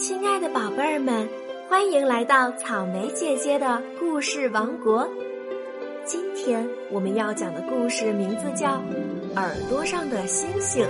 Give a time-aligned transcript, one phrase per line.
[0.00, 1.28] 亲爱的宝贝儿们，
[1.68, 5.06] 欢迎来到草莓姐姐的故事王国。
[6.04, 8.68] 今天我们要讲的故事名字叫
[9.34, 10.86] 《耳朵上的星星》。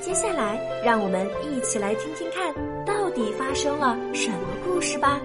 [0.00, 5.20] 接下来，让我们一起来听听看，到底发生了什么故事吧。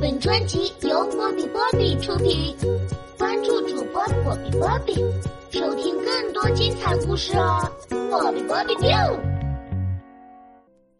[0.00, 2.56] 本专辑由波比波比出品，
[3.18, 4.94] 关注主播波比波比，
[5.50, 7.68] 收听更多精彩故事哦！
[8.12, 9.18] 波比波比 biu。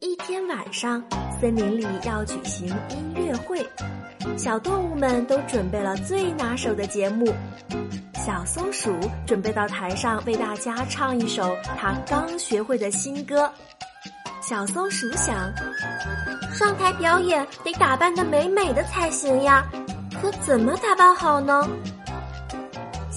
[0.01, 1.03] 一天晚上，
[1.39, 3.63] 森林里要举行音乐会，
[4.39, 7.31] 小动物们都准备了最拿手的节目。
[8.15, 13.53] 小松鼠准备到台上为大家唱一首它刚学会的新歌。
[14.41, 15.53] 小松鼠想，
[16.55, 19.67] 上台表演得打扮的美美的才行呀，
[20.19, 21.69] 可怎么打扮好呢？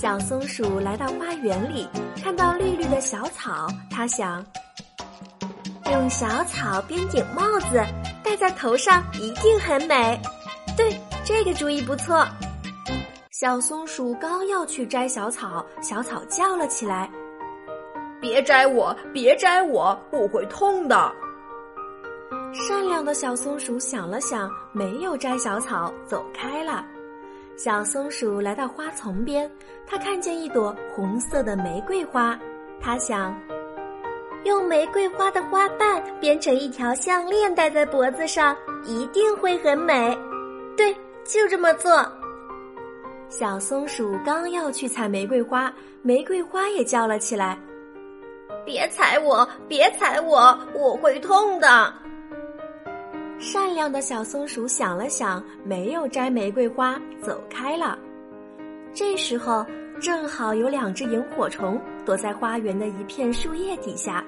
[0.06, 1.90] 小松鼠来到花园里，
[2.24, 4.46] 看到绿绿的小草，它想，
[5.92, 7.84] 用小草编顶帽子
[8.24, 10.22] 戴在头上一定很美。
[10.78, 12.24] 对，这个主意不错。
[13.32, 17.10] 小松鼠刚要去摘小草，小草叫了起来。
[18.22, 21.12] 别摘我，别摘我，我会痛的。
[22.54, 26.86] 善良的小松鼠想了想，没有摘小草，走开了。
[27.58, 29.50] 小松鼠来到花丛边，
[29.88, 32.38] 它看见一朵红色的玫瑰花，
[32.82, 33.34] 它想，
[34.44, 40.18] 用玫瑰花的花瓣编成一条项链戴在脖子上，一定会很美。
[40.76, 42.06] 对，就这么做。
[43.30, 47.58] 小松鼠刚要去采玫瑰花，玫瑰花也叫了起来。
[48.66, 49.48] 别踩我！
[49.68, 50.58] 别踩我！
[50.74, 51.94] 我会痛的。
[53.38, 57.98] 善良的小松鼠想了想，没有摘玫瑰花，走开了。
[58.94, 59.66] 这时候，
[60.00, 64.24] 正好有两只萤火虫躲在花园的一片树叶底下，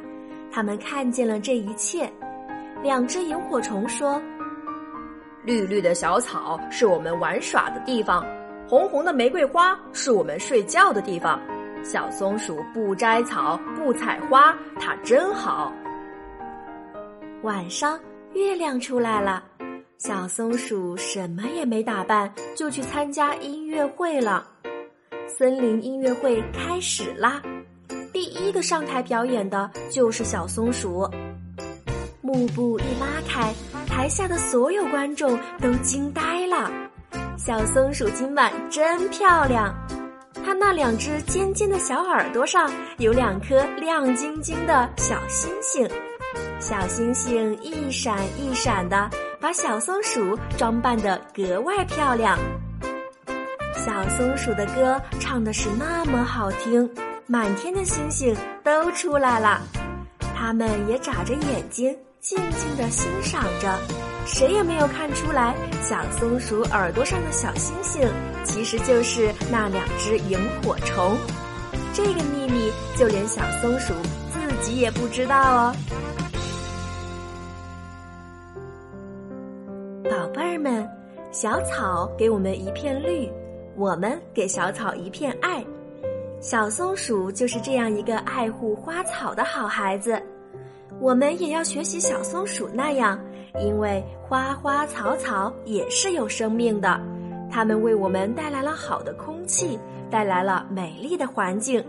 [0.52, 2.12] 它们看见了这一切。
[2.84, 4.22] 两只萤火虫说
[5.44, 8.26] ：“绿绿的小草是我们玩耍的地方，
[8.68, 11.40] 红红的玫瑰花是我们睡觉的地方。”
[11.82, 15.72] 小松鼠不摘草，不采花，它真好。
[17.44, 17.98] 晚上，
[18.38, 19.44] 月亮出来了，
[19.98, 24.48] 小松鼠什么也没打扮，就去参加音乐会了。
[25.28, 27.42] 森林音乐会开始啦！
[28.14, 31.10] 第一个上台表演的就是小松鼠。
[32.22, 33.52] 幕布一拉开，
[33.88, 36.72] 台下的所有观众都惊呆了。
[37.40, 39.74] 小松鼠今晚真漂亮。
[40.46, 45.90] 它那两只尖尖的小耳朵上有两颗亮晶晶的小星星，
[46.60, 49.10] 小星星一闪一闪的，
[49.40, 52.38] 把小松鼠装扮得格外漂亮。
[53.76, 56.90] 小松鼠的歌唱的是那么好听，
[57.28, 59.62] 满天的星星都出来了，
[60.36, 63.78] 它们也眨着眼睛，静静地欣赏着。
[64.26, 68.12] 谁也没有看出来，小松鼠耳朵上的小星星
[68.44, 71.16] 其实就是那两只萤火虫。
[71.94, 73.94] 这个秘密就连小松鼠
[74.34, 75.76] 自己也不知道哦。
[80.04, 80.88] 宝贝儿们，
[81.32, 83.30] 小草给我们一片绿，
[83.76, 85.64] 我们给小草一片爱。
[86.40, 90.22] 小松鼠就是这样一个爱护花草的好孩子。
[91.00, 93.20] 我们也要学习小松鼠那样。
[93.60, 97.02] 因为花花草草也是有生命的，
[97.50, 99.80] 它们为我们带来了好的空气，
[100.12, 101.84] 带来了美丽的环境。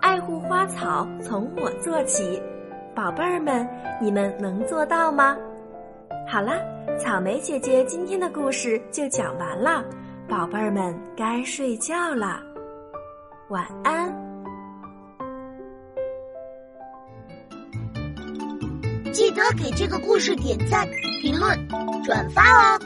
[0.00, 2.40] 爱护花草从我做起，
[2.94, 3.68] 宝贝儿们，
[4.00, 5.36] 你们能做到吗？
[6.28, 6.58] 好啦，
[6.98, 9.84] 草莓姐姐今天的故事就讲完了，
[10.28, 12.42] 宝贝儿们该睡觉了，
[13.48, 14.10] 晚安。
[19.12, 20.88] 记得给这个故事点赞、
[21.20, 21.68] 评论、
[22.02, 22.80] 转发哦！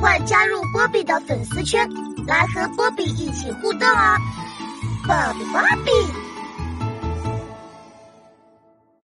[0.00, 1.88] 快加入波比的粉丝圈，
[2.26, 4.16] 来和波比一起互动哦！
[5.06, 6.21] 波比波比。